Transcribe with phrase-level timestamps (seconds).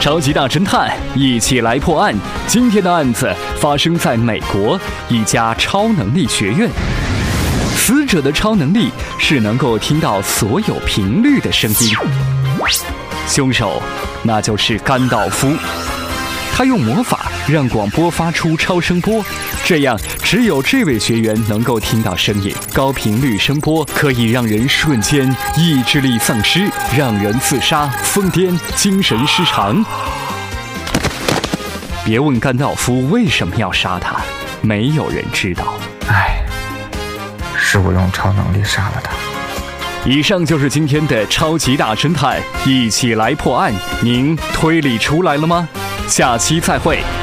[0.00, 2.14] 超级大侦探，一起来破案。
[2.46, 4.80] 今天的案子发生在美国
[5.10, 6.70] 一家超能力学院。
[7.76, 8.88] 死者的超能力
[9.18, 11.94] 是能够听到所有频率的声音。
[13.28, 13.82] 凶手
[14.22, 15.52] 那就是甘道夫，
[16.60, 19.24] 他用魔法让广播发出超声波，
[19.64, 22.54] 这样只有这位学员能够听到声音。
[22.74, 29.82] 高频率声波可以让人瞬间意志力丧失，让人自杀、疯癫、精神失常。
[32.04, 34.20] 别问甘道夫为什么要杀他，
[34.60, 35.78] 没有人知道。
[36.08, 36.44] 唉，
[37.56, 39.10] 是我用超能力杀了他。
[40.04, 43.72] 以上就是今天的超级大侦探，一起来破案。
[44.02, 45.66] 您推理出来了吗？
[46.10, 47.19] 下期再会。